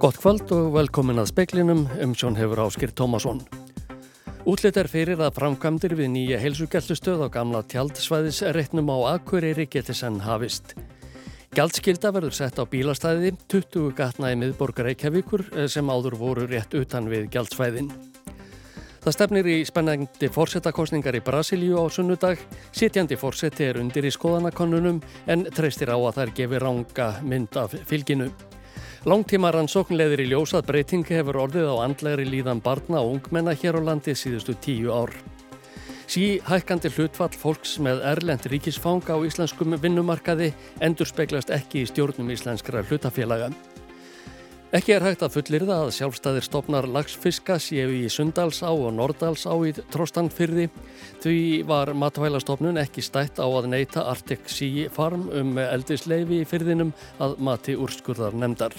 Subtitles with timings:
[0.00, 3.42] Gott kvöld og velkomin að speklinum um sjón hefur Áskir Tómasson.
[4.48, 10.22] Útlitt er fyrir að framkvæmdir við nýja heilsugjaldustöð á gamla tjaldsvæðisreitnum á Akureyri geti senn
[10.24, 10.72] hafist.
[11.52, 16.72] Gjaldskilda verður sett á bílastæði 20 gatna í miðborgar Reykjavíkur eh, sem áður voru rétt
[16.80, 17.90] utan við gjaldsvæðin.
[19.04, 22.40] Það stefnir í spennandi fórsetakostningar í Brasilíu á sunnudag.
[22.72, 27.76] Sittjandi fórseti er undir í skoðanakonunum en treystir á að þær gefi ranga mynd af
[27.84, 28.30] fylginu.
[29.08, 33.86] Langtíma rannsóknleðir í ljósað breyting hefur orðið á andlegri líðan barna og ungmenna hér á
[33.86, 35.14] landi síðustu tíu ár.
[36.04, 40.50] Sí hækkandi hlutfall fólks með erlend ríkisfang á íslenskum vinnumarkaði
[40.84, 43.48] endur speglast ekki í stjórnum íslenskra hlutafélaga.
[44.70, 49.72] Ekki er hægt að fullirða að sjálfstæðir stopnar lagsfiska séu í Sundalsá og Nordalsá í
[49.90, 50.68] Trostanfyrði
[51.24, 56.94] því var matvælastofnun ekki stætt á að neyta Arctic Sea Farm um eldisleifi í fyrðinum
[57.18, 58.78] að mati úrskurðar nefndar.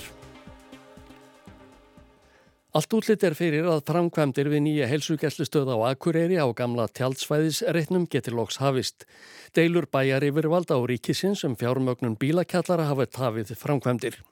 [2.72, 8.40] Allt útlitt er fyrir að framkvæmdir við nýja helsugæslustöð á Akureyri á gamla tjaldsvæðisreitnum getur
[8.40, 9.04] loks hafist.
[9.52, 14.24] Deilur bæjar yfirvalda á ríkisins um fjármögnun bílakjallara hafa tafið framkvæmdir.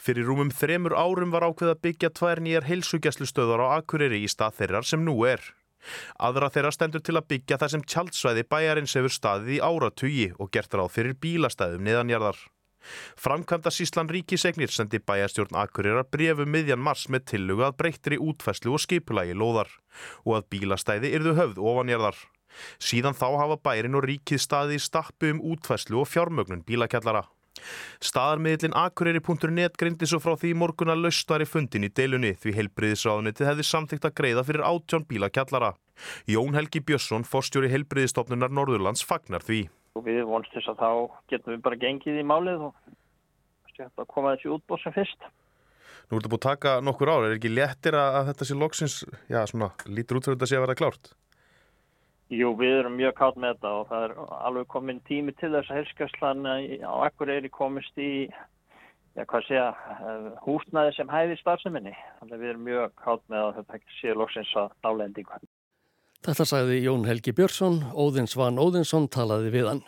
[0.00, 4.56] Fyrir rúmum þremur árum var ákveð að byggja tvær nýjar heilsugjæslustöðar á Akureyri í stað
[4.60, 5.42] þeirrar sem nú er.
[6.20, 10.50] Aðra þeirra stendur til að byggja þar sem tjaldsvæði bæjarins hefur staðið í áratugi og
[10.54, 12.40] gert ráð fyrir bílastæðum neðanjarðar.
[13.20, 18.72] Framkvæmda síslan ríkisegnir sendi bæjarstjórn Akureyrar brefu um miðjan mars með tilluga að breyttri útfæslu
[18.76, 19.72] og skipulagi lóðar
[20.24, 22.16] og að bílastæði yrðu höfð ofanjarðar.
[22.80, 27.26] Síðan þá hafa bærin og ríkið staði í stappu um útfæslu og fjármögnun bílakjallara.
[28.04, 33.66] Staðarmiðlin akureyri.net greindi svo frá því morgun að laustari fundin í deilunni því heilbriðisráðunitið hefði
[33.70, 35.74] samþygt að greiða fyrir átjón bílakjallara.
[36.30, 39.66] Jón Helgi Björnsson, forstjóri heilbriðistofnunar Norðurlands, fagnar því.
[40.00, 40.90] Við vonst þess að þá
[41.32, 45.30] getum við bara gengið í málið og koma þessi útbóð sem fyrst.
[46.10, 48.94] Nú ertu búið að taka nokkur ár, er ekki léttir að þetta sé loksins,
[49.30, 51.12] já svona, lítur út fyrir þetta sé að vera klárt?
[52.30, 54.12] Jú, við erum mjög kátt með þetta og það er
[54.46, 58.30] alveg komin tími til þess að helskastlan á Akureyri komist í,
[59.18, 59.64] já segja,
[59.96, 61.94] eh, húsnaði sem hæði starfseminni.
[62.20, 65.40] Þannig að við erum mjög kátt með að þetta sé loksins að nálendingu.
[66.20, 69.82] Þetta sagði Jón Helgi Björnsson, Óðins Van Óðinsson talaði við hann.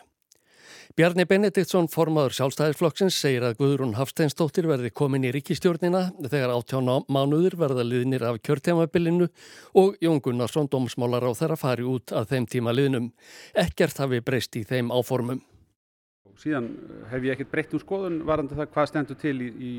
[0.93, 7.57] Bjarni Benediktsson, formaður sjálfstæðisflokksins, segir að Guðrún Hafsteinstóttir verði komin í ríkistjórnina þegar áttjána mánuður
[7.63, 9.31] verða liðnir af kjörtjamabilinu
[9.81, 13.07] og Jón Gunnarsson, dómsmálar á þeirra, fari út að þeim tíma liðnum.
[13.57, 15.41] Ekkert hafi breyst í þeim áformum.
[16.43, 16.69] Síðan
[17.09, 19.73] hef ég ekkert breytt um skoðun varandi það hvað stendur til í, í,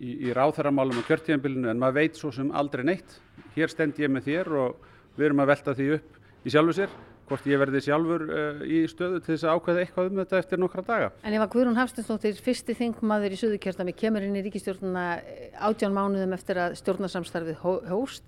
[0.00, 3.20] í, í ráþæramálum og kjörtjamabilinu en maður veit svo sem aldrei neitt.
[3.58, 4.90] Hér stend ég með þér og
[5.20, 7.00] við erum að velta því upp í sjálfu sér
[7.30, 10.60] hvort ég verði sjálfur uh, í stöðu til þess að ákveða eitthvað um þetta eftir
[10.60, 11.10] nokkra daga.
[11.22, 15.94] En ef að Guðrún Hafstinsdóttir fyrsti þingmaður í Suðukjörstami kemur inn í ríkistjórnuna eh, átján
[15.94, 17.60] mánuðum eftir að stjórnarsamstarfið
[17.90, 18.26] hóst,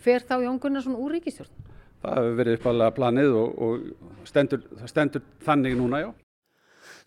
[0.00, 1.68] fer þá Jón Gunnarsson úr ríkistjórn?
[1.98, 6.10] Það hefur verið uppalega planið og, og stendur, stendur þannig núna, já.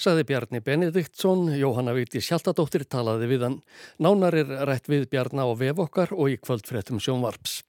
[0.02, 3.58] Saði Bjarni Benediktsson, Jóhanna Víti Sjaldadóttir talaði við hann.
[4.02, 7.62] Nánar er rætt við Bjarna á vef okkar og í kvöldfréttum sjónvarps.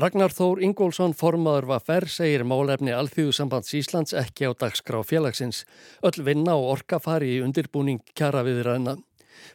[0.00, 5.66] Ragnar Þór Ingólfsson formaður var færr segir málefni Alþjóðsambands Íslands ekki á dagskrá félagsins.
[6.00, 8.94] Öll vinna og orka fari í undirbúning kjara viðræðina.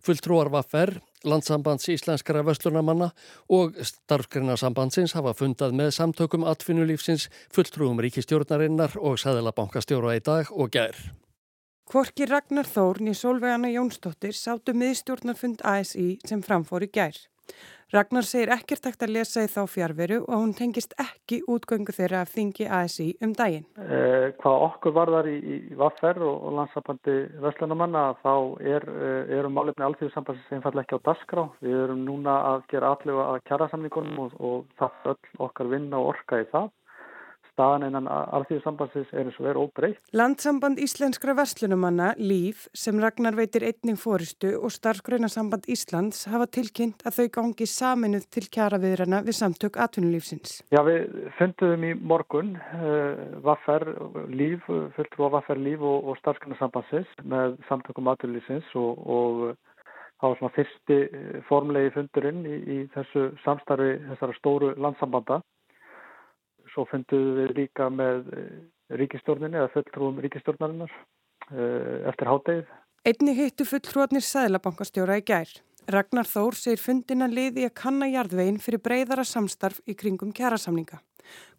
[0.06, 3.10] Fulltrúar var færr, landsambands íslenskara vöslunarmanna
[3.58, 11.00] og starfgreinasambandsins hafa fundað með samtökum atvinnulífsins, fulltrúum ríkistjórnarinnar og sæðalabankastjóra í dag og gær.
[11.90, 17.18] Kvorki Ragnar Þórn í Solveigana Jónsdóttir sátu miðstjórnarfund ASI sem framfór í gær.
[17.94, 22.24] Ragnar segir ekkert ekkert að lesa í þá fjárveru og hún tengist ekki útgöngu þeirra
[22.26, 23.68] af þingi ASI um daginn.
[23.78, 28.34] Eh, hvað okkur varðar í, í Vaffer og, og landsambandi Vestlunumanna þá
[28.74, 31.44] er, eh, eru málefni alþjóðsambandsins einfallega ekki á dasgrá.
[31.62, 36.02] Við erum núna að gera allega að kjara samningunum og, og það öll okkar vinna
[36.02, 36.74] og orka í það
[37.56, 40.00] staðan einan alþjóðsambandsins er eins og er óbreytt.
[40.16, 47.20] Landsamband Íslenskra Verslunumanna, LÍF, sem Ragnar veitir einning fóristu og starfgreinasamband Íslands hafa tilkynnt að
[47.20, 50.60] þau gangi saminuð til kjara viðrana við samtök atvinnulífsins.
[50.76, 53.88] Já, við fundum í morgun uh, Vaffer
[54.36, 54.68] Líf,
[54.98, 59.46] fulltrú á Vaffer Líf og, og starfgreinasambandsins með samtökum atvinnulífsins og, og
[60.20, 65.42] það var svona fyrsti eh, formlegi fundurinn í, í þessu samstarfi þessara stóru landsambanda
[66.76, 68.56] Svo funduðu við líka með eh,
[69.00, 72.74] ríkistjórninni eða fulltrúum ríkistjórnarinnar eh, eftir hádegið.
[73.06, 75.50] Einni hittu fulltrúarnir Sæðlabankastjóra í gær.
[75.88, 81.00] Ragnar Þór segir fundina liði að kanna jarðvegin fyrir breyðara samstarf í kringum kjærasamninga.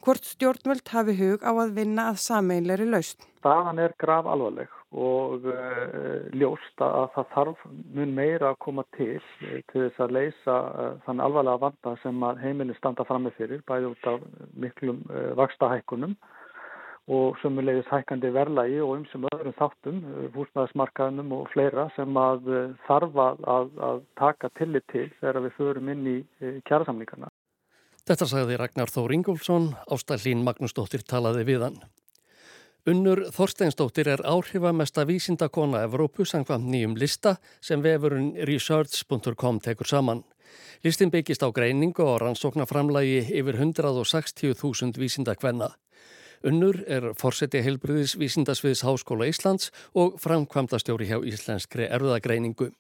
[0.03, 3.25] Hvort stjórnvöld hafi hug á að vinna að sameinleiri laust.
[3.41, 7.65] Staðan er grav alvarleg og uh, ljóst að það þarf
[7.97, 12.27] mun meira að koma til uh, til þess að leysa uh, þann alvarlega vanda sem
[12.43, 15.03] heimilin standa fram með fyrir bæði út af miklum
[15.41, 16.15] vakstahækkunum
[17.17, 19.99] og sömulegis hækandi verðlægi og umsum öðrum þáttum,
[20.35, 22.49] húsnæðismarkaðnum og fleira sem að
[22.89, 23.45] þarf að,
[23.89, 26.17] að taka tillit til þegar við förum inn í
[26.67, 27.31] kjærasamlíkarna.
[28.11, 31.79] Þetta sagði Ragnar Þór Ingólfsson, Ástallín Magnúsdóttir talaði við hann.
[32.87, 40.21] Unnur Þorsteinsdóttir er áhrifamesta vísindakona Evrópu sangvam nýjum lista sem vefurinn research.com tekur saman.
[40.87, 45.73] Listin byggist á greiningu og rannsóknarframlægi yfir 160.000 vísindakvenna.
[46.47, 52.71] Unnur er fórseti heilbriðis vísindasviðs Háskóla Íslands og framkvamdastjóri hjá Íslenskri erðagreiningu.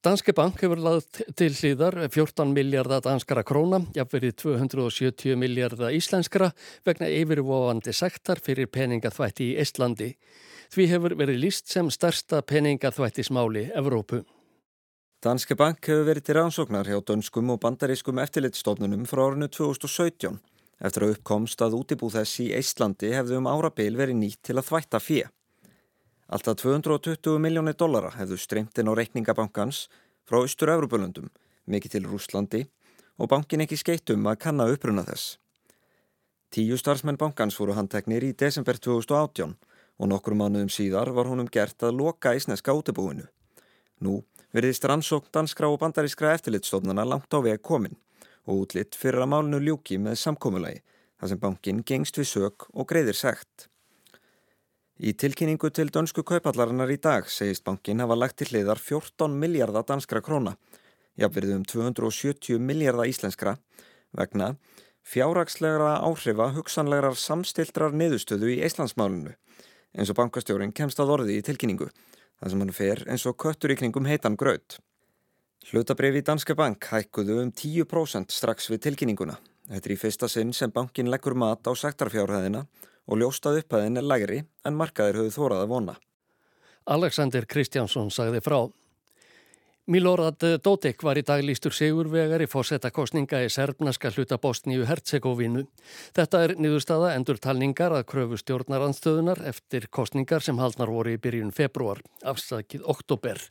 [0.00, 6.46] Danske Bank hefur laðt til hlýðar 14 miljardar danskara króna, jafnverið 270 miljardar íslenskara
[6.88, 10.14] vegna yfirvofandi sektar fyrir peningaþvætti í Íslandi.
[10.72, 14.22] Því hefur verið líst sem starsta peningaþvættismáli Evrópu.
[15.20, 20.38] Danske Bank hefur verið til rannsóknar hjá dönskum og bandarískum eftirlitstofnunum frá árinu 2017
[20.80, 24.70] eftir að uppkomst að útibú þess í Íslandi hefði um árabil verið nýtt til að
[24.70, 25.28] þvætta fyrir.
[26.30, 29.88] Alltaf 220 miljónir dollara hefðu streymt inn á reikningabankans
[30.30, 31.26] frá Östur-Európulöndum,
[31.66, 32.60] mikið til Rúslandi
[33.18, 35.40] og bankin ekki skeitt um að kanna uppruna þess.
[36.54, 39.56] Tíu starfsmenn bankans voru handteknir í desember 2018
[39.98, 43.26] og nokkur mánuðum síðar var honum gert að loka ísneska útibúinu.
[43.98, 44.20] Nú
[44.54, 47.98] verðist rannsókn danskra og bandarískra eftirlitstofnana langt á veg komin
[48.46, 50.84] og útlitt fyrir að málnu ljúki með samkómulagi
[51.18, 53.69] þar sem bankin gengst við sög og greiðir segt.
[55.00, 59.86] Í tilkynningu til dönsku kaupallarinnar í dag segist bankin hafa lagt til hliðar 14 miljardar
[59.88, 60.58] danskra króna,
[61.16, 63.54] jafnverðum 270 miljardar íslenskra,
[64.12, 64.50] vegna
[65.08, 69.32] fjárrakslegra áhrifa hugsanlegar samstiltrar niðurstöðu í Íslandsmálunu,
[69.96, 71.88] eins og bankastjórin kemst að orði í tilkynningu,
[72.36, 74.76] þar sem hann fer eins og köttur í kringum heitan gröð.
[75.70, 79.40] Hlutabref í Danske Bank hækkuðu um 10% strax við tilkynninguna.
[79.64, 82.66] Þetta er í fyrsta sinn sem bankin leggur mat á sektarfjárhæðina
[83.10, 85.96] og ljóstað upphæðin er lægri en markaðir höfðu þórað að vona.
[86.90, 88.60] Alexander Kristjánsson sagði frá.
[89.90, 95.64] Milorad Dodik var í dag lístur sigurvegar í fórsetakostninga í serbnaska hluta Bosníu Herzegovinu.
[96.14, 101.50] Þetta er niðurstaða endur talningar að kröfu stjórnaranstöðunar eftir kostningar sem haldnar voru í byrjun
[101.50, 103.42] februar, afsakið oktober.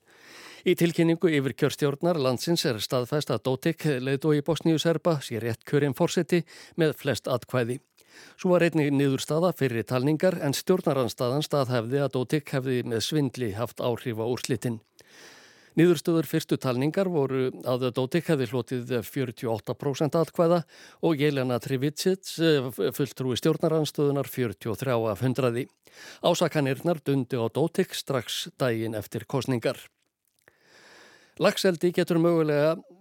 [0.64, 5.68] Í tilkynningu yfir kjörstjórnar landsins er staðfæst að Dodik leiðdó í Bosníu Serba sér rétt
[5.68, 6.46] kjörinn fórseti
[6.80, 7.82] með flest atkvæði.
[8.40, 13.84] Svo var einnig niðurstaða fyrir talningar en stjórnaranstaðan staðhefði að Dótik hefði með svindli haft
[13.84, 14.80] áhrif á úrslitin.
[15.80, 20.64] Niðurstöður fyrstu talningar voru að Dótik hefði hlotið 48% atkvæða
[21.08, 22.34] og Jelena Trivicic
[22.98, 25.66] fulltrúi stjórnaranstöðunar 43 af 100.
[26.26, 29.80] Ásakanirnar dundi á Dótik strax daginn eftir kosningar.
[31.40, 32.99] Lagseldi getur mögulega Eh,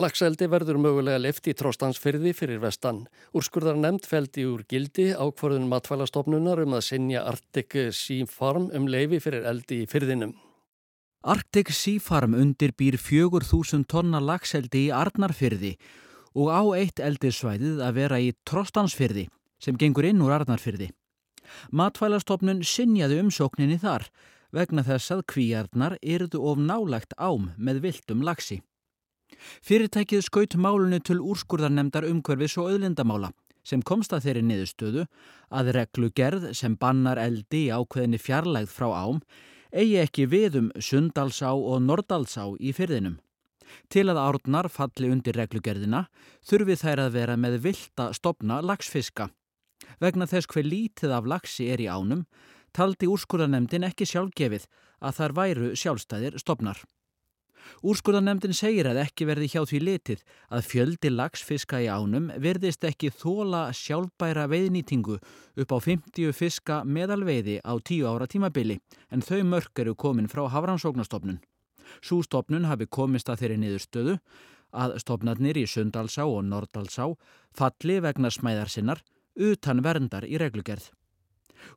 [0.00, 3.02] Lagseldi verður mögulega lefti í tróstansfyrði fyrir vestan.
[3.36, 9.20] Úrskurðar nefnd feldi úr gildi ákvarðun matvælastofnunar um að sinja Arctic Sea Farm um leifi
[9.20, 10.32] fyrir eldi í fyrðinum.
[11.20, 15.74] Arctic Sea Farm undir býr 4.000 tonna lagseldi í Arnarfyrði
[16.32, 19.26] og á eitt eldisvæðið að vera í tróstansfyrði
[19.60, 20.88] sem gengur inn úr Arnarfyrði.
[21.76, 24.08] Matvælastofnun sinjaði umsókninni þar
[24.54, 28.62] vegna þess að kvíjarnar eruðu of nálagt ám með viltum lagsi.
[29.66, 33.32] Fyrirtækið skaut málunni til úrskurðarnemdar umhverfis og auðlindamála
[33.66, 35.06] sem komst að þeirri niðurstöðu
[35.52, 39.20] að reglugerð sem bannar eldi í ákveðinni fjarlægð frá ám
[39.70, 43.18] eigi ekki við um Sundalsá og Nordalsá í fyrðinum.
[43.90, 46.06] Til að árnar falli undir reglugerðina
[46.46, 49.28] þurfi þær að vera með vilda stopna lagsfiska.
[50.02, 52.24] Vegna þess hver lítið af lagsi er í ánum
[52.76, 54.66] taldi úrskurðarnemdin ekki sjálfgefið
[55.00, 56.82] að þar væru sjálfstæðir stopnar.
[57.80, 63.12] Úrskurðanemdin segir að ekki verði hjá því litið að fjöldi lagsfiska í ánum verðist ekki
[63.14, 65.18] þóla sjálfbæra veiðnýtingu
[65.64, 70.44] upp á 50 fiska meðalveiði á 10 ára tímabili en þau mörg eru komin frá
[70.52, 71.40] Hafrannsóknastofnun.
[72.04, 74.16] Sústofnun hafi komist að þeirri niðurstöðu
[74.70, 77.08] að stofnarnir í Sundalsá og Nordalsá
[77.56, 79.02] falli vegna smæðar sinnar
[79.34, 80.90] utan verndar í reglugerð.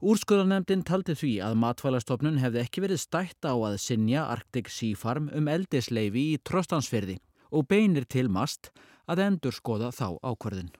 [0.03, 5.29] Úrskurðanemdin taldi því að matvælastofnun hefði ekki verið stætt á að sinja Arctic Sea Farm
[5.35, 7.19] um eldisleifi í Trostansferði
[7.53, 8.71] og beinir til mast
[9.07, 10.71] að endur skoða þá ákvarðin.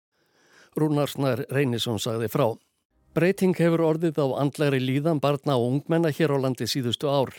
[0.79, 2.47] Rúnarsnær Reynisson sagði frá.
[3.13, 7.29] Breyting hefur orðið á andlegri líðan barna og ungmenna hér á landi síðustu ár.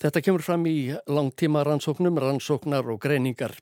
[0.00, 3.58] Þetta kemur fram í langtíma rannsóknum, rannsóknar og greiningar.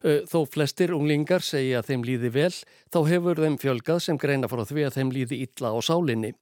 [0.00, 2.54] Þó flestir unglingar segja að þeim líði vel,
[2.88, 6.32] þá hefur þeim fjölgað sem greina frá því að þeim líði illa á sálinni.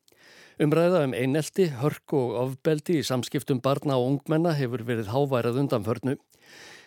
[0.56, 6.14] Umræða um einelti, hörk og ofbeldi í samskiptum barna og ungmenna hefur verið háværað undanförnu.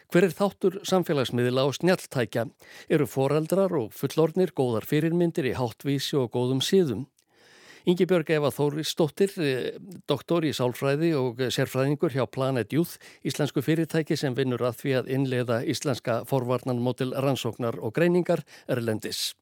[0.10, 2.48] Hver er þáttur samfélagsmiðla og snjalltækja?
[2.90, 7.04] Eru foreldrar og fullornir góðar fyrirmyndir í háttvísi og góðum síðum?
[7.86, 9.78] Ingi Björg Eva Þóristóttir, eh,
[10.10, 15.14] doktor í sálfræði og sérfræðingur hjá Planet Youth, íslensku fyrirtæki sem vinnur að því að
[15.14, 19.36] innleiða íslenska forvarnanmótil rannsóknar og greiningar erlendis.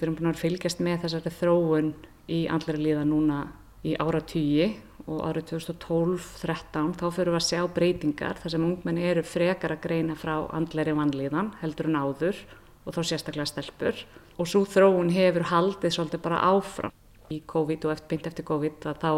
[0.00, 1.88] Við erum búin að fylgjast með þessari þróun
[2.32, 3.40] í andleri líða núna
[3.84, 4.68] í áratýji
[5.04, 9.82] og árið 2012-13 þá fyrir við að sjá breytingar þar sem ungmenni eru frekar að
[9.84, 12.40] greina frá andleri vanlíðan heldur en áður
[12.86, 14.00] og þá sérstaklega stelpur.
[14.40, 16.96] Og svo þróun hefur haldið svolítið bara áfram
[17.28, 19.12] í COVID og eftir, eftir COVID að þá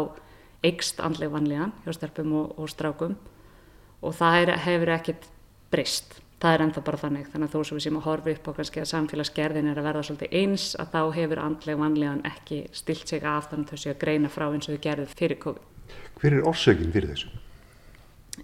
[0.67, 3.15] eikst andlega vanlíðan hjá stelpum og, og strákum.
[4.03, 5.31] Og það er, hefur ekkert
[5.71, 8.47] breyst það er ennþá bara þannig þannig að þó sem við séum að horfa upp
[8.51, 12.59] á kannski að samfélagsgerðin er að verða svolítið eins að þá hefur andleg vanlegan ekki
[12.75, 15.39] stilt sig af þannig að þau séu að greina frá eins og þau gerðu fyrir
[15.45, 15.95] COVID.
[16.19, 17.31] Hver er orsökin fyrir þessu?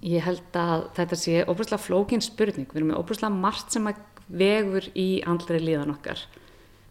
[0.05, 3.99] Ég held að þetta sé óbúslega flókin spurning, við erum með óbúslega margt sem að
[4.29, 6.23] vegur í andleri líðan okkar.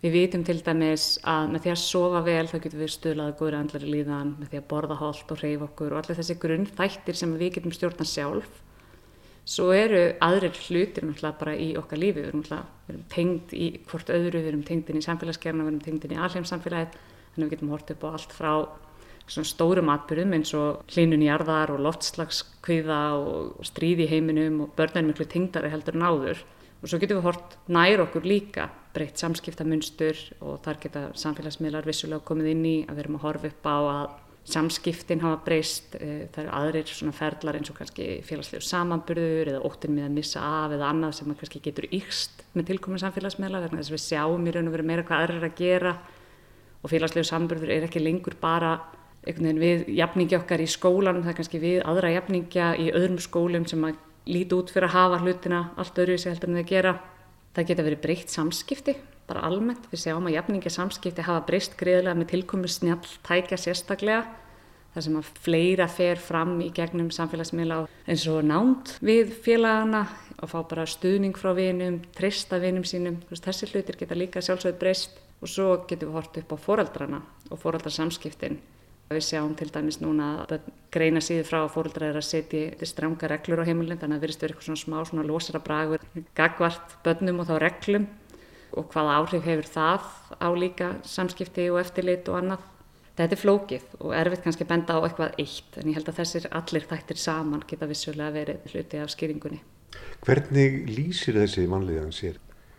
[0.02, 3.56] Við vitum til dæmis að með því að sofa vel þá getum við stöðlaði góður
[3.58, 7.18] andleri líðan, með því að borða holt og reyf okkur og allir þessi grunn þættir
[7.18, 8.60] sem við getum stjórna sjálf
[9.48, 12.42] Svo eru aðrir hlutir náttúrulega bara í okkar lífi, við erum,
[12.90, 16.12] erum tengd í hvort öðru, við erum tengd inn í samfélagsgerna, við erum tengd inn
[16.18, 16.98] í alheimsamfélagið,
[17.32, 18.52] þannig að við getum hort upp á allt frá
[19.28, 25.10] svona stórum atbyrðum eins og hlínun í arðar og loftslagskviða og stríði heiminum og börnum
[25.10, 26.44] miklu tengdari heldur en áður.
[26.78, 32.24] Og svo getum við hort nær okkur líka breytt samskiptamunstur og þar geta samfélagsmiðlar vissulega
[32.28, 34.16] komið inn í að við erum að horfa upp á að
[34.52, 39.64] samskiptin hafa breyst, eh, það eru aðrir svona ferlar eins og kannski félagslegu samanburður eða
[39.68, 43.80] óttin með að missa af eða annað sem kannski getur ykst með tilkominn samfélagsmiðla vegna
[43.82, 45.98] þess að við sjáum í raun og veru meira hvað aðrir að gera
[46.82, 48.78] og félagslegu samanburður er ekki lengur bara
[49.26, 53.18] einhvern veginn við jafningi okkar í skólanum, það er kannski við aðra jafningja í öðrum
[53.20, 56.68] skólum sem að líti út fyrir að hafa hlutina allt öðru sem heldur en það
[56.72, 56.98] gera.
[57.56, 58.94] Það geta verið breytt samskipti
[59.28, 59.86] bara almennt.
[59.92, 64.24] Við sjáum að jafningi samskipti hafa breyst greiðlega með tilkomi snjall tækja sérstaklega
[64.94, 70.06] þar sem að fleira fer fram í gegnum samfélagsmiðla eins og nánt við félagana
[70.38, 73.20] og fá bara stuðning frá vinum, trista vinum sínum.
[73.30, 77.60] Þessi hlutir geta líka sjálfsögð breyst og svo getum við hort upp á foreldrana og
[77.62, 78.58] foreldrarsamskiptin.
[79.08, 83.30] Við sjáum til dæmis núna að greina síður frá að fóröldra er að setja stranga
[83.30, 86.04] reglur á heimilin þannig að það virðist verið eitthvað svona smá svona losara bragur
[86.36, 88.04] gagvart börnum og þá reglum
[88.72, 90.08] og hvaða áhrif hefur það
[90.38, 92.66] á líka samskipti og eftirlit og annað.
[93.18, 96.20] Þetta er flókið og erfitt kannski að benda á eitthvað eitt en ég held að
[96.20, 99.58] þessir allir þættir saman geta vissulega verið hluti af skýringunni.
[100.22, 102.38] Hvernig lýsir þessi mannliðan sér?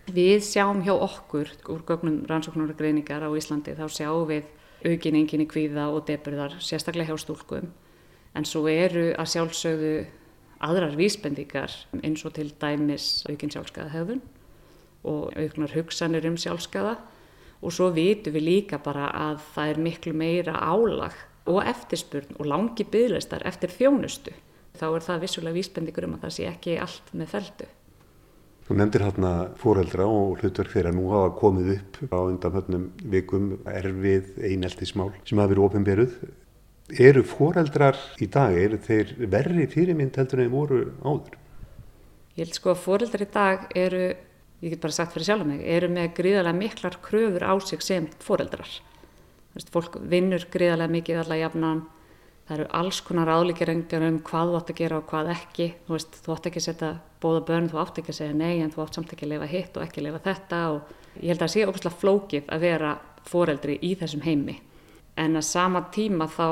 [0.10, 4.48] Við sjáum hjá okkur úr gögnum rannsóknur og greiningar á Íslandi þá sjáum við
[4.86, 7.68] aukin engin í kvíða og deburðar sérstaklega hjá stúlkum
[8.38, 9.94] en svo eru að sjálfsögðu
[10.64, 14.24] aðrar vísbendingar eins og til dæmis aukin sjálfskaða hefðun
[15.04, 16.98] og auknar hugsanir um sjálfskaða
[17.60, 21.16] og svo vitum við líka bara að það er miklu meira álag
[21.50, 24.32] og eftirspurn og langi byggleistar eftir þjónustu.
[24.80, 27.68] Þá er það vissulega vísbendingur um að það sé ekki allt með feldu.
[28.70, 33.48] Þú nefndir hérna fóreldra og hlutverk þeirra nú hafa komið upp á undan höfnum vikum
[33.66, 36.14] erfið eineltismál sem hafa verið ofinberuð.
[37.02, 41.40] Eru fóreldrar í dag, eru þeir verri fyrirmynd heldur en þeir voru áður?
[42.38, 44.04] Ég held sko að fóreldrar í dag eru
[44.60, 48.10] ég get bara sagt fyrir sjálf mig, eru með gríðarlega miklar kröfur á sig sem
[48.24, 48.70] foreldrar.
[49.56, 51.84] Veist, fólk vinnur gríðarlega mikið allar jafnan,
[52.50, 55.68] það eru alls konar álíkjarengjur um hvað þú átt að gera og hvað ekki.
[55.86, 56.92] Þú, veist, þú átt ekki að setja
[57.24, 59.50] bóða börn, þú átt ekki að segja nei en þú átt samt ekki að lifa
[59.54, 62.66] hitt og ekki að lifa þetta og ég held að það sé óbúslega flókið að
[62.66, 62.94] vera
[63.30, 64.60] foreldri í þessum heimi.
[65.20, 66.48] En að sama tíma þá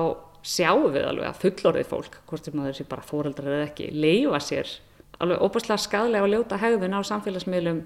[0.47, 4.41] sjáum við alveg að fullorðið fólk, hvort sem það er bara foreldrar eða ekki, leifa
[4.43, 4.75] sér
[5.23, 7.81] alveg óbúslega skadlega og ljóta hegðun á samfélagsmiðlum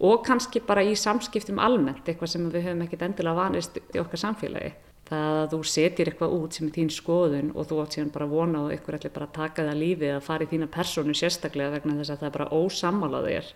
[0.00, 4.22] og kannski bara í samskiptum almennt, eitthvað sem við höfum ekkert endilega vanist í okkar
[4.22, 4.70] samfélagi.
[5.10, 8.28] Það að þú setir eitthvað út sem er þín skoðun og þú átt síðan bara
[8.30, 11.74] vona og ykkur ætlir bara að taka það lífið að fara í þína personu sérstaklega
[11.74, 13.50] vegna þess að það er bara ósamálaðir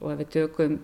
[0.00, 0.76] og ef við tökum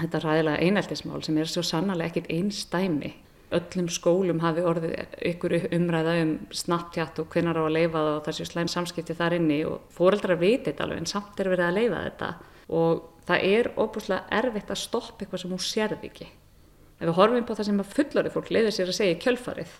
[0.00, 3.14] þetta ræðilega eineltismál sem er svo sannlega ekkit einstæmi
[3.56, 4.92] öllum skólum hafi orðið
[5.32, 9.36] ykkur umræða um snabbtjátt og hvernig á að leifa það og þessi slæm samskipti þar
[9.40, 12.30] inni og fóreldrar viti þetta alveg en samt er verið að leifa þetta
[12.80, 16.28] og það er óbúslega erfitt að stoppa eitthvað sem hún sérði ekki.
[17.00, 19.78] Ef við horfum på það sem að fullorði fólk leiður sér að segja kjölfarið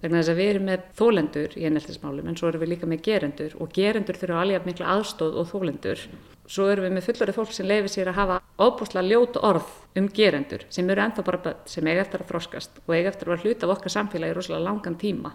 [0.00, 3.02] vegna þess að við erum með þólendur í enneltismálum en svo erum við líka með
[3.06, 6.04] gerendur og gerendur þurfa alveg miklu aðstóð og þólendur
[6.50, 9.68] svo erum við með fullorðið fólk sem leifir sér að hafa óbúslega ljót orð
[10.00, 13.28] um gerendur sem eru ennþá bara börn sem eiga eftir að þroskast og eiga eftir
[13.28, 15.34] að vera hluta af okkar samfélagi í rosalega langan tíma.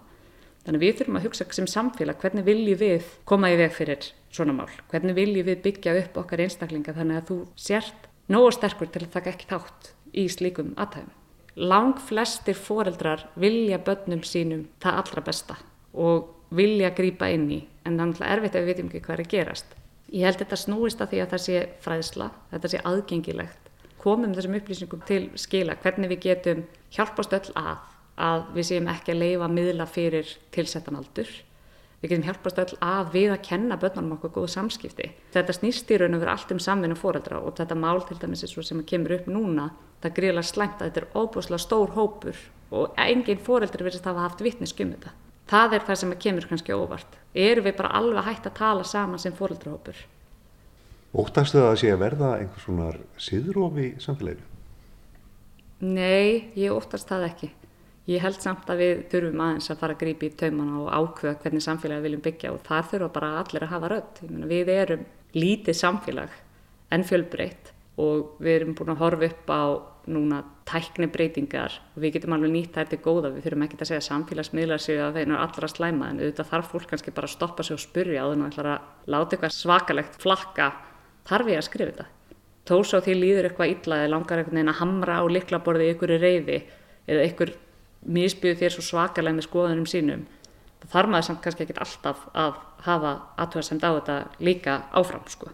[0.65, 4.55] Þannig við þurfum að hugsa sem samfélag hvernig viljum við koma í veg fyrir svona
[4.57, 4.71] mál?
[4.91, 9.13] Hvernig viljum við byggja upp okkar einstaklinga þannig að þú sért nógu sterkur til að
[9.13, 11.13] taka ekki þátt í slíkum aðtæðum
[11.55, 15.55] lang flestir foreldrar vilja börnum sínum það allra besta
[15.93, 19.23] og vilja grýpa inn í en það er erfitt að við veitum ekki hvað er
[19.23, 19.75] að gerast.
[20.11, 23.69] Ég held þetta snúist að því að það sé fræðsla, þetta sé aðgengilegt,
[24.01, 27.75] komum þessum upplýsingum til skila, hvernig við getum hjálpast öll að,
[28.21, 31.31] að við séum ekki að leifa miðla fyrir tilsettan aldur
[32.05, 35.09] við getum hjálpast öll að við að kenna börnunum okkur góðu samskipti.
[35.33, 38.45] Þetta snýst í raun og verið allt um samvinnu fóreldra og þetta mál til dæmis
[38.45, 39.71] er svo sem kemur upp núna,
[40.03, 42.41] það gríðilega slæmt að þetta er óbúslega stór hópur
[42.75, 45.15] og engin fóreldri verðist að hafa haft vittneskjum þetta.
[45.49, 47.17] Það er það sem kemur kannski óvart.
[47.33, 49.97] Erum við bara alveg hægt að tala saman sem fóreldrahópur?
[51.15, 52.87] Óttastu það að sé að verða einhvers svona
[53.21, 54.49] síðrófi samfélaginu?
[55.85, 57.51] Nei, ég óttast það ekki.
[58.05, 61.39] Ég held samt að við þurfum aðeins að fara að grípi í taumana og ákveða
[61.41, 64.19] hvernig samfélagi við viljum byggja og þar þurfa bara allir að hafa rödd.
[64.51, 66.35] Við erum lítið samfélag
[66.93, 69.63] en fjölbreytt og við erum búin að horfa upp á
[70.05, 73.31] núna tækni breytingar og við getum alveg nýtt þær til góða.
[73.33, 76.71] Við þurfum ekki að segja samfélagsmiðlar séu að þeir eru allra slæma en auðvitað þarf
[76.75, 78.71] fólk kannski bara að stoppa sig og spurja á þennan að
[79.15, 80.71] láta eitthvað svakalegt flakka
[81.25, 82.07] þarf ég að skrifa þetta.
[82.65, 86.13] Tó svo því líður eitthvað illa eða langar einhvern veginn að hamra á liklaborði ykkur
[86.13, 86.59] í reyði
[87.05, 87.53] eða ykkur
[88.05, 90.25] misbyðu þér svo svakalega með skoðunum sínum
[90.81, 95.51] það þarf maður samt kannski ekki alltaf að hafa aðtöðarsemt á þetta líka áfram sko.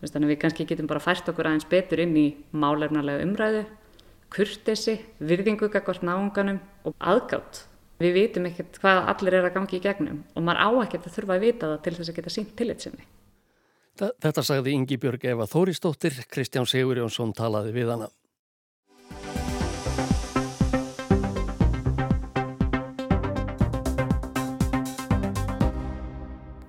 [0.00, 3.64] þannig að við kannski getum bara fært okkur aðeins betur inn í málefnarlega umræðu
[4.30, 7.64] kurtesi, virðingu ekkert náunganum og aðgátt.
[8.00, 11.16] Við vitum ekkert hvað allir er að gangi í gegnum og maður á ekkert að
[11.18, 13.08] þurfa að vita það til þess að geta sínt tillitsinni
[14.00, 18.08] Þetta sagði Ingi Björg Eva Þóristóttir Kristján Sigur Jónsson talaði við hana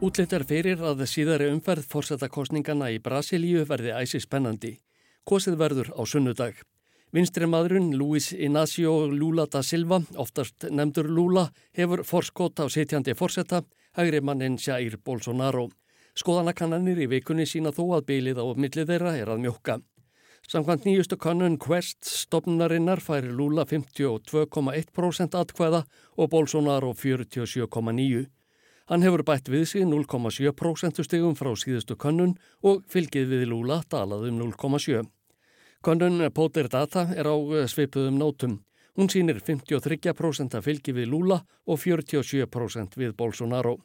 [0.01, 4.71] Útlitt er fyrir að síðari umferð fórsetakostningana í Brasilíu verði æsi spennandi.
[5.29, 6.55] Kosið verður á sunnudag.
[7.13, 11.45] Vinstri maðurinn Luis Inácio Lula da Silva, oftast nefndur Lula,
[11.77, 13.61] hefur forskot á sitjandi fórseta,
[13.93, 15.67] hægri mannin Jair Bolsonaro.
[16.17, 19.79] Skoðanakannanir í vikunni sína þó að bylið á millið þeirra er að mjókka.
[20.49, 25.85] Samkvæmt nýjustu kannun Quest stopnarinnar færi Lula 52,1% atkvæða
[26.17, 28.40] og Bolsonaro 47,9%.
[28.91, 32.34] Hann hefur bætt við sig 0,7% stegum frá síðustu könnun
[32.67, 35.06] og fylgið við Lula dalað um 0,7.
[35.80, 37.36] Könnun Póter Data er á
[37.71, 38.58] svipuðum nótum.
[38.99, 43.77] Hún sínir 53% að fylgi við Lula og 47% við Bolsonaro.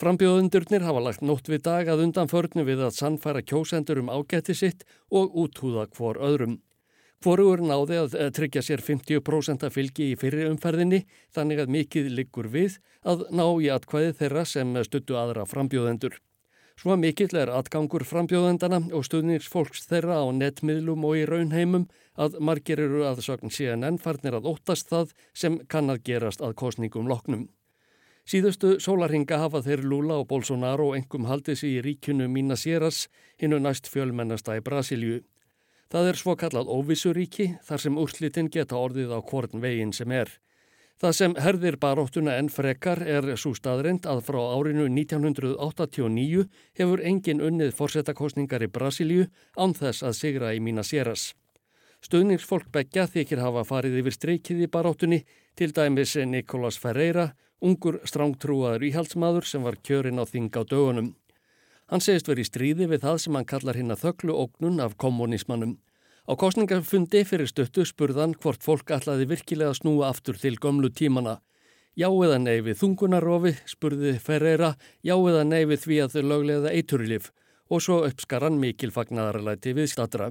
[0.00, 4.56] Frambjóðundurnir hafa lagt nótt við dag að undan förnu við að sannfæra kjósendur um ágætti
[4.56, 6.62] sitt og úthúða hvor öðrum.
[7.22, 12.48] Hvorugur náði að tryggja sér 50% að fylgi í fyrri umferðinni þannig að mikið liggur
[12.50, 16.16] við að ná í atkvæði þeirra sem stuttu aðra frambjóðendur.
[16.74, 21.86] Svo mikill er atgangur frambjóðendana og stuðnings fólks þeirra á netmiðlum og í raunheimum
[22.18, 26.56] að margir eru að sögn CNN farnir að óttast það sem kann að gerast að
[26.58, 27.46] kostningum loknum.
[28.26, 33.06] Síðustu sólarhinga hafa þeir Lula og Bolsonaro engum haldið sér í ríkjunu Minas Geras
[33.38, 35.22] hinnu næst fjölmennasta í Brasilju.
[35.92, 40.30] Það er svo kallað óvissuríki þar sem úrslitin geta orðið á hvorn veginn sem er.
[41.02, 46.46] Það sem herðir baróttuna enn frekar er svo staðrind að frá árinu 1989
[46.80, 49.28] hefur engin unnið fórsetakostningar í Brasilíu
[49.58, 51.26] án þess að sigra í Minas Geras.
[52.00, 55.20] Stöðningsfólk begja þykir hafa farið yfir streikið í baróttunni
[55.58, 61.12] til dæmis Nikolás Ferreira, ungur strángtrúaður íhaldsmaður sem var kjörinn á þing á dögunum.
[61.92, 64.94] Hann segist verið í stríði við það sem hann kallar hinn að þögglu ógnun af
[64.96, 65.74] kommunismannum.
[66.24, 71.42] Á kostningafundi fyrir stöttu spurðan hvort fólk ætlaði virkilega snúa aftur til gömlu tímana.
[71.92, 74.72] Já eða nei við þungunarofi, spurði Ferreira,
[75.04, 77.28] já eða nei við því að þau löglega eiturlif
[77.68, 80.30] og svo uppskaran mikil fagnarlæti við statra.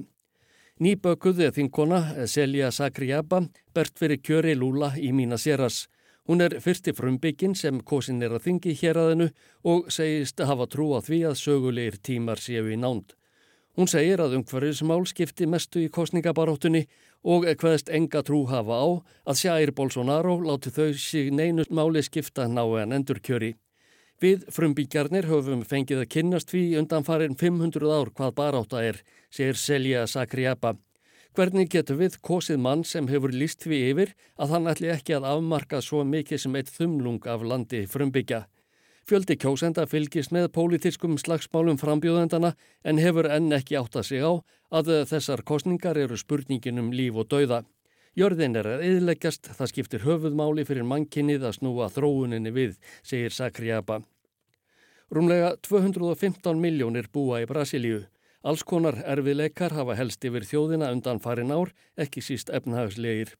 [0.82, 5.84] Nýbökuðið þinkona, Selja Sakriaba, bert fyrir kjöri Lula í Mína Seras.
[6.28, 9.26] Hún er fyrsti frumbyggin sem kosin er að þingi hér aðinu
[9.66, 13.16] og segist hafa trú á því að sögulegir tímar séu í nánd.
[13.72, 16.84] Hún segir að umhverfismál skipti mestu í kostningabaróttunni
[17.24, 18.86] og hvaðist enga trú hafa á
[19.32, 23.54] að Sjæir Bolsonaro láti þau sig neinu máli skipta ná en endur kjöri.
[24.22, 29.58] Við frumbyggjarnir höfum fengið að kynnast því undan farin 500 ár hvað baróta er, segir
[29.58, 30.76] Selja Sakriapa.
[31.32, 35.30] Hvernig getur við kosið mann sem hefur líst við yfir að hann ætli ekki að
[35.30, 38.42] afmarka svo mikið sem eitt þumlung af landi frumbyggja?
[39.08, 42.52] Fjöldi kjósenda fylgist með pólitískum slagsmálum frambjóðendana
[42.84, 44.32] en hefur enn ekki átt að sig á
[44.76, 47.62] að þessar kostningar eru spurningin um líf og dauða.
[48.12, 54.02] Jörðin er að eðleggjast, það skiptir höfuðmáli fyrir mannkinnið að snúa þróuninni við, segir Sakriaba.
[55.08, 58.04] Rúmlega 215 miljónir búa í Brasilíu.
[58.42, 63.36] Alls konar erfiðleikar hafa helst yfir þjóðina undan farin ár, ekki síst efnahagslegir.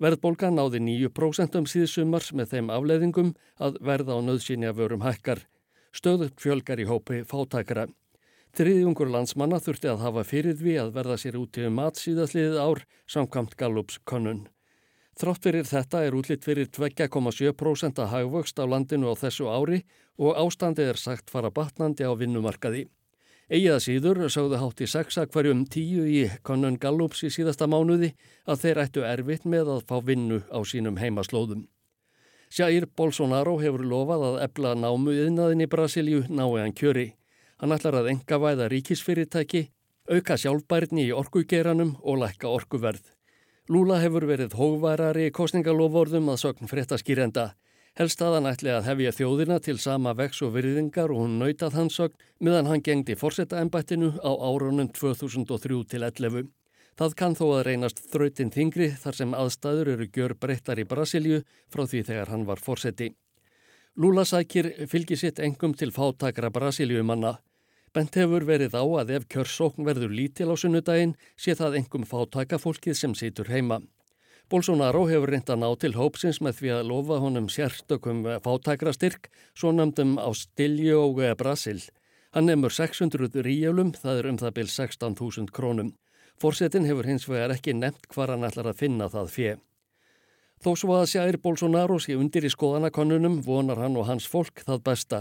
[0.00, 5.44] Verðbólka náði 9% um síðsumars með þeim afleðingum að verða á nöðsynja vörum hækkar.
[5.92, 7.86] Stöðu fjölgar í hópi fátækara.
[8.56, 12.84] Þriðjungur landsmanna þurfti að hafa fyrir því að verða sér út í mat síðasliðið ár
[13.12, 14.46] samkvamt Gallups konun.
[15.20, 19.84] Þrátt fyrir þetta er útlitt fyrir 2,7% að hagvöxt á landinu á þessu ári
[20.16, 22.86] og ástandið er sagt fara batnandi á vinnumarkaði.
[23.46, 28.08] Egiða síður sögðu hátt í sexa hverjum tíu í konun Gallups í síðasta mánuði
[28.42, 31.60] að þeir ættu erfitt með að fá vinnu á sínum heimaslóðum.
[32.50, 37.12] Jair Bolsonaro hefur lofað að ebla námu yðnaðin í Brasilju nái hann kjöri.
[37.62, 39.62] Hann ætlar að enga væða ríkisfyrirtæki,
[40.10, 43.12] auka sjálfbærni í orkugeranum og lækka orkuverð.
[43.70, 47.52] Lula hefur verið hógværari í kostningalofórðum að sögn fréttaskýrenda.
[47.96, 51.78] Helst að hann ætli að hefja þjóðina til sama vex og virðingar og hún nautað
[51.78, 56.50] hans sögn meðan hann gengdi fórsetaembættinu á árunum 2003 til 11.
[57.00, 61.40] Það kann þó að reynast þrautin þingri þar sem aðstæður eru gjör breyttar í Brasilju
[61.72, 63.14] frá því þegar hann var fórseti.
[63.96, 67.38] Lula sækir fylgi sitt engum til fátakra Brasiljumanna.
[67.96, 72.60] Bent hefur verið á að ef kjörsókn verður lítil á sunnudaginn sé það engum fátaka
[72.60, 73.80] fólkið sem situr heima.
[74.46, 79.26] Bolsonaro hefur reynda ná til hópsins með því að lofa honum sérstökum fátækrastyrk,
[79.58, 81.80] svo nefndum á Stilju og Brasil.
[82.30, 85.90] Hann nefnur 600 ríjölum, það er um það byl 16.000 krónum.
[86.38, 89.56] Forsetin hefur hins vegar ekki nefnt hvar hann ætlar að finna það fjö.
[90.62, 94.84] Þó svo að sjær Bolsonaro sé undir í skoðanakonunum vonar hann og hans fólk það
[94.86, 95.20] besta.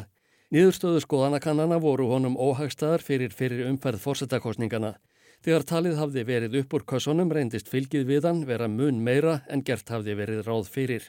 [0.53, 4.93] Nýðurstöðu skoðanakannana voru honum óhagstaðar fyrir fyrir umferð forsetakostningana.
[5.45, 9.61] Þegar talið hafði verið upp úr kössunum reyndist fylgið við hann vera mun meira en
[9.67, 11.05] gert hafði verið ráð fyrir.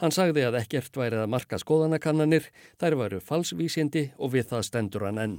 [0.00, 2.48] Hann sagði að ekkert værið að marka skoðanakannanir,
[2.80, 5.36] þær varu falsvísindi og við það stendur hann enn.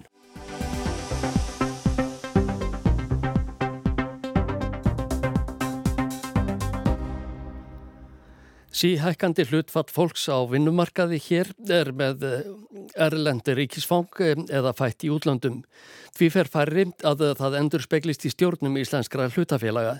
[8.79, 12.45] Síhækkandi hlutfatt fólks á vinnumarkaði hér er með eh,
[12.95, 15.57] erlendi ríkisfang eh, eða fætt í útlöndum.
[16.15, 19.97] Því fer færri að það endur speglist í stjórnum íslenskra hlutafélaga.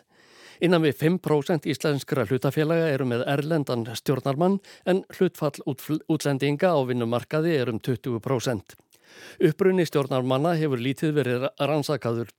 [0.63, 7.73] Innan við 5% íslenskra hlutafélaga eru með erlendan stjórnarmann en hlutfall útlendinga á vinnumarkaði er
[7.73, 8.79] um 20%.
[9.49, 12.33] Upprunni stjórnarmanna hefur lítið verið rannsakaður.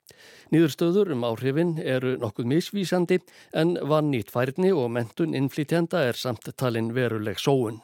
[0.55, 3.21] Nýðurstöður um áhrifin eru nokkuð misvísandi
[3.55, 7.81] en vann nýtt færni og mentun innflýtjenda er samt talin veruleg sóun.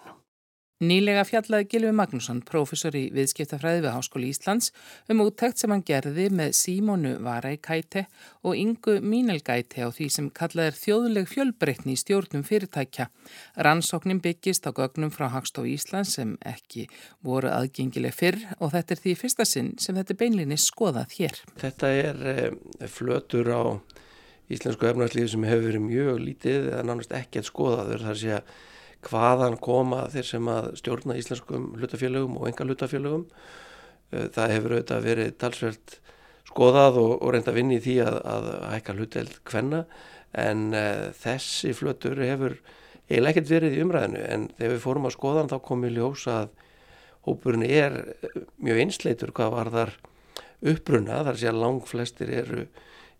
[0.77, 4.75] Nýlega fjallaði Gilvi Magnússon, professor í viðskiptafræði við Háskóli Íslands,
[5.09, 8.03] um úttækt sem hann gerði með Símónu Varækæti
[8.45, 13.09] og Ingu Mínelgæti á því sem kallað er þjóðuleg fjölbreytni í stjórnum fyrirtækja.
[13.57, 16.91] Rannsóknin byggist á gögnum frá Háskóli Íslands sem ekki
[17.25, 21.43] voru aðgengileg fyrr og þetta er því fyrsta sinn sem þetta beinlinni skoðað hér.
[21.57, 22.37] Þetta er e,
[22.85, 23.81] flötur á
[24.53, 28.57] íslensku efnarslífi sem hefur verið mjög lítið eða nánast ekkert skoðaður þar sé að
[29.06, 33.26] hvaðan koma þeir sem að stjórna íslenskum hlutafélögum og enga hlutafélögum.
[34.12, 35.98] Eh, það hefur auðvitað verið talsvelt
[36.46, 39.85] skoðað og, og reynda vinni í því að, að hækka hluteld hvenna
[40.37, 42.56] en uh, þessi flötur hefur
[43.09, 46.35] eiginlega ekkert verið í umræðinu en þegar við fórum að skoðan þá kom við ljósa
[46.42, 46.50] að
[47.26, 47.96] hópurinn er
[48.62, 49.94] mjög einsleitur hvað var þar
[50.72, 52.66] uppbrunna þar sé að lang flestir eru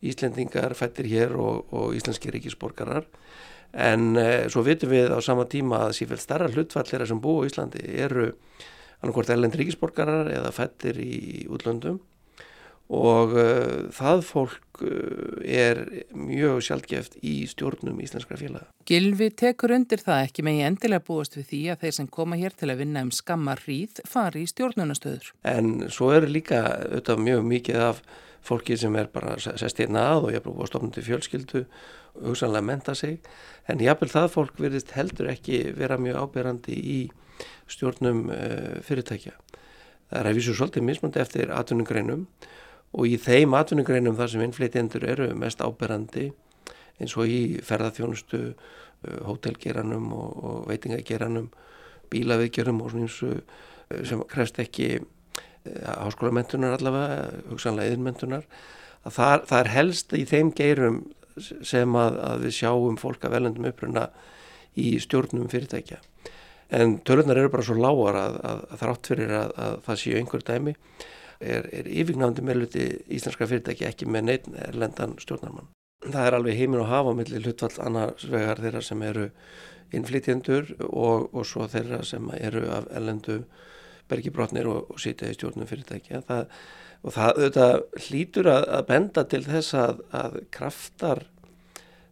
[0.07, 3.07] Íslendingar fættir hér og, og íslenski ríkisborgarar
[3.73, 7.51] en eh, svo vitum við á sama tíma að sífælt starra hlutfallera sem búa í
[7.51, 8.31] Íslandi eru
[9.03, 12.01] annarkort ellend ríkisborgarar eða fættir í útlöndum
[12.87, 15.81] og uh, það fólk uh, er
[16.15, 18.69] mjög sjálfgeft í stjórnum íslenskra félaga.
[18.87, 22.39] Gilvi tekur undir það ekki með ég endilega búast við því að þeir sem koma
[22.39, 25.33] hér til að vinna um skammar hríð fari í stjórnunastöður.
[25.43, 28.05] En svo eru líka auðvitað mjög mikið af
[28.47, 31.63] fólki sem er bara sest hérna að og ég er bara til fjölskyldu
[32.17, 33.19] og hugsanlega menta sig
[33.69, 36.99] en jáfnvel það fólk verðist heldur ekki vera mjög ábyrrandi í
[37.71, 39.35] stjórnum uh, fyrirtækja.
[40.11, 42.27] Það er að vísu svolítið mismundi eftir atvinningreinum
[42.97, 46.31] og í þeim atvinningreinum þar sem innflytjendur eru mest ábyrrandi
[47.03, 51.51] eins og í ferðarþjónustu, uh, hótelgeranum og, og veitingageranum,
[52.13, 54.95] bílaviðgerum og svona eins og uh, sem krefst ekki
[55.87, 58.47] háskólamöntunar allavega, hugsanlega yðinmöntunar,
[59.07, 61.03] að það, það er helst í þeim geirum
[61.37, 64.09] sem að, að við sjáum fólk af velendum uppruna
[64.77, 66.01] í stjórnum fyrirtækja.
[66.77, 70.19] En tölunar eru bara svo lágar að, að, að þrátt fyrir að, að það séu
[70.19, 70.75] einhver dæmi
[71.39, 75.71] er, er yfirgnafndi meðluti íslenska fyrirtæki ekki með neitt erlendan stjórnarmann.
[76.07, 79.29] Það er alveg heiminn og hafa millir hlutfall annars vegar þeirra sem eru
[79.95, 83.41] innflytjendur og, og svo þeirra sem eru af erlendu
[84.11, 86.23] bergibrotnir og, og sitja í stjórnum fyrirtækja.
[86.29, 86.53] Það,
[87.03, 87.71] og það þetta,
[88.07, 91.25] hlýtur að, að benda til þess að, að kraftar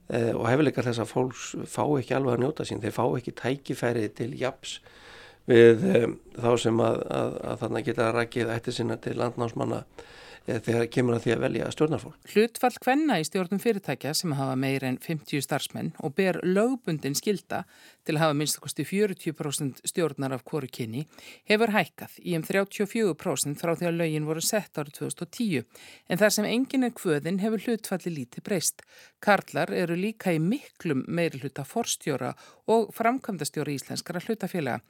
[0.09, 2.83] eh, og hefileikar þess að fólks fá ekki alveg að njóta sín.
[2.85, 4.79] Þeir fá ekki tækifæri til japs
[5.51, 9.85] við eh, þá sem að, að þannig geta rækið ætti sinna til landnámsmanna
[10.45, 12.17] þegar kemur að því að velja stjórnarfólk.
[12.35, 17.63] Hlutfall hvenna í stjórnum fyrirtækja sem hafa meir en 50 starfsmenn og ber lögbundin skilda
[18.05, 21.07] til að hafa minnstakosti 40% stjórnar af hvoru kynni
[21.49, 25.65] hefur hækkað í um 34% frá því að lögin voru sett árið 2010
[26.13, 28.85] en þar sem engin er kvöðin hefur hlutfalli lítið breyst.
[29.25, 32.35] Karlar eru líka í miklum meiri hluta forstjóra
[32.69, 34.81] og framkvæmdastjóra íslenskara hlutafélaga.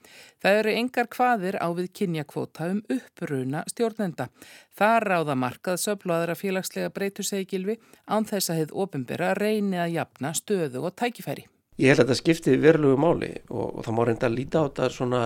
[0.42, 4.28] Það eru engar hvaðir á við kynjakvóta um uppruna stjórnenda.
[4.74, 7.76] Það ráða markað söflaðara félagslega breytu segilvi
[8.10, 11.44] án þess að hefð ofinbera reyni að jafna stöðu og tækifæri.
[11.78, 14.66] Ég held að þetta skipti verulegu máli og, og það má reynda að líta á
[14.66, 15.20] þetta svona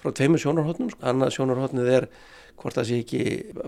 [0.00, 0.94] frá tveimur sjónarhóttnum.
[1.04, 2.08] Annað sjónarhóttnið er
[2.56, 3.22] hvort það sé ekki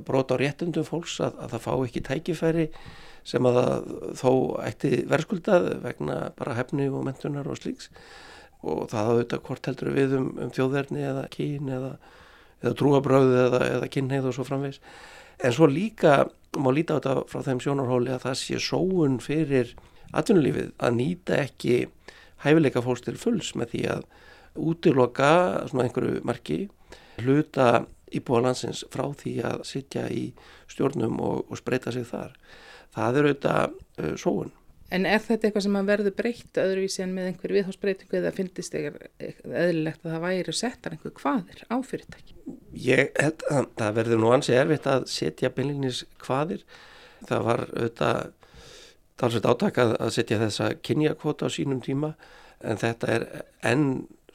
[0.06, 2.66] brota á réttundum fólks að, að það fá ekki tækifæri
[3.28, 4.32] sem að það þó
[4.64, 7.90] ætti verðskuldað vegna bara hefni og mentunar og slíks
[8.64, 11.92] og það auðvitað hvort heldur við um, um þjóðverðni eða kín eða,
[12.62, 14.80] eða trúabröðu eða, eða kynneið og svo framvegs.
[15.44, 16.26] En svo líka
[16.58, 19.74] má líta á þetta frá þeim sjónarhóli að það sé sóun fyrir
[20.16, 21.76] atvinnulífið að nýta ekki
[22.42, 24.02] hæfileika fólks til fulls með því að
[24.58, 25.30] útiloka
[25.70, 26.58] svona einhverju marki
[27.22, 30.30] hluta íbúa landsins frá því að sitja í
[30.70, 32.34] stjórnum og, og spreita sig þar.
[32.94, 34.52] Það er auðvitað uh, sóun.
[34.88, 38.76] En er þetta eitthvað sem að verður breytt öðruvísi en með einhver viðhásbreytingu eða finnist
[38.76, 42.36] eðlilegt að það væri settar einhver hvaðir á fyrirtæki?
[42.72, 46.64] Ég held að það verður nú ansið erfitt að setja beinleginis hvaðir.
[47.28, 52.14] Það var auðvitað átakað að setja þessa kynjakvota á sínum tíma
[52.64, 53.28] en þetta er
[53.68, 53.86] enn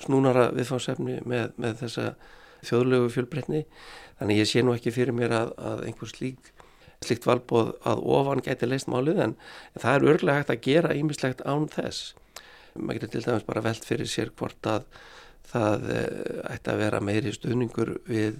[0.04, 2.12] snúnara viðfáðsefni með, með þessa
[2.63, 3.63] þjóðlegu fjölbreytni.
[4.20, 6.54] Þannig ég sé nú ekki fyrir mér að, að einhver slík
[7.08, 9.36] slikt valbóð að ofan gæti leist málið en
[9.80, 12.13] það er örglega hægt að gera ímislegt án þess.
[12.74, 14.88] Maður getur til dæmis bara veld fyrir sér hvort að
[15.54, 18.39] það eh, ætti að vera meiri stuðningur við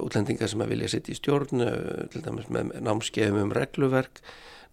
[0.00, 1.68] útlendingar sem að vilja sitt í stjórnu,
[2.10, 4.22] til dæmis með námskeiðum um regluverk,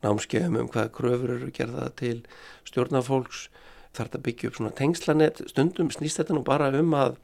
[0.01, 2.23] námskeiðum um hvaða kröfur eru gerða til
[2.69, 3.49] stjórnafólks,
[3.93, 7.19] þarf þetta byggja upp svona tengslanett, stundum snýst þetta nú bara um að,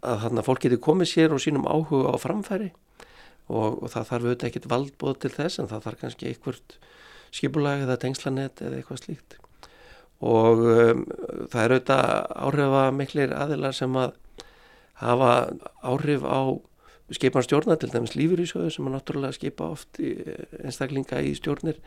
[0.00, 2.72] að, að fólk geti komið sér og sínum áhuga á framfæri
[3.48, 6.78] og, og það þarf auðvitað ekkit valdbóð til þess en það þarf kannski einhvert
[7.34, 9.36] skipulag eða tengslanett eða eitthvað slíkt.
[10.24, 11.04] Og um,
[11.52, 12.08] það er auðvitað
[12.48, 14.16] áhrifa miklir aðilar sem að
[14.98, 15.32] hafa
[15.86, 16.58] áhrif á
[17.14, 20.12] skipan stjórna til dæmis lífyrísjóðu sem að náttúrulega skipa oft í,
[20.60, 21.78] einstaklinga í stjórnir.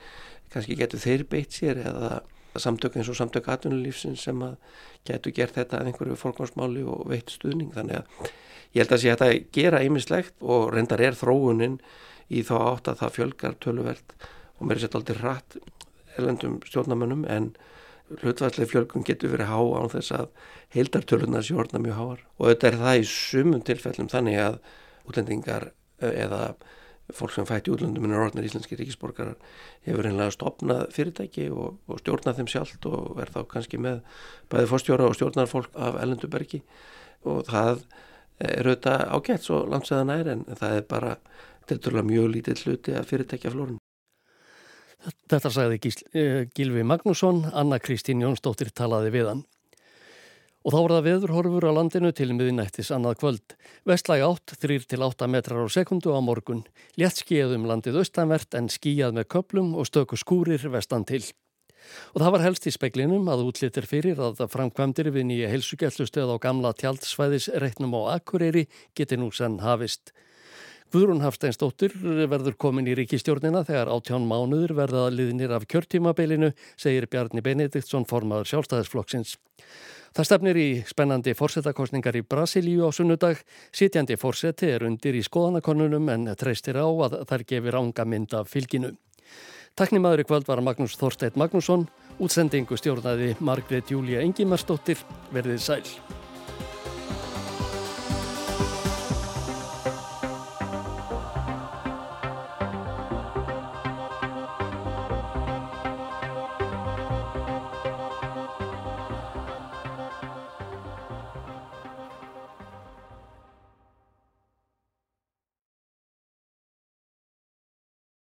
[0.53, 2.21] Kannski getur þeir beitt sér eða
[2.59, 4.57] samtök eins og samtök atvinnulífsins sem að
[5.07, 7.71] getur gert þetta að einhverju fólkvámsmáli og veitt stuðning.
[7.75, 8.31] Þannig að
[8.71, 11.81] Ég held að sé að þetta gera einmislegt og reyndar er þróunin
[12.31, 14.13] í þá átt að það fjölgar töluvert
[14.59, 15.57] og mér er sett aldrei hratt
[16.19, 17.49] elendum stjórnamönnum en
[18.21, 20.29] hlutværslega fjölgun getur verið há án þess að
[20.75, 22.23] heildartölunar sé orðna mjög háar.
[22.39, 24.57] Og þetta er það í sumum tilfellum þannig að
[25.09, 25.67] útlendingar
[25.99, 26.41] eða
[27.17, 29.35] fólk sem fætti útlöndum en er orðnir íslenski ríkisborgarar
[29.87, 34.01] hefur einlega stopnað fyrirtæki og, og stjórnað þeim sjálft og er þá kannski með
[34.51, 36.61] bæði fórstjóra og stjórnarfólk af elendubergi
[37.27, 37.85] og það
[38.41, 41.15] er auðvitað ágætt svo landsæðan er en það er bara
[41.69, 43.79] tilturlega mjög lítið hluti að fyrirtækja flórun.
[45.31, 49.43] Þetta sagði eh, Gilvi Magnússon, Anna Kristín Jónsdóttir talaði við hann.
[50.61, 53.53] Og þá var það veðurhorfur á landinu til miðinættis annað kvöld.
[53.89, 56.61] Vestlæg átt, 3-8 metrar á sekundu á morgun.
[57.01, 61.23] Létt skíðum landið austanvert en skíjað með köplum og stöku skúrir vestan til.
[62.13, 66.43] Og það var helst í speklinum að útlittir fyrir að framkvæmdir við nýja heilsugjætlustöð á
[66.43, 70.13] gamla tjaldsvæðis reitnum á Akureyri geti nú sann hafist.
[70.91, 71.93] Guðrún Hafsteinsdóttir
[72.27, 78.49] verður komin í ríkistjórnina þegar átján mánuður verða liðnir af kjörtímabilinu, segir Bjarni Benediktsson formaður
[78.51, 79.37] sjálfstæðisflokksins.
[80.11, 83.39] Það stefnir í spennandi fórsetakostningar í Brasilíu á sunnudag.
[83.71, 88.51] Sitjandi fórseti er undir í skoðanakonunum en treystir á að þær gefir ánga mynd af
[88.51, 88.91] fylginu.
[89.79, 91.87] Taknimaður í kvöld var Magnús Þorsteit Magnússon,
[92.19, 94.99] útsendingu stjórnaði Margrét Júlia Engimarsdóttir,
[95.31, 96.20] verðið sæl.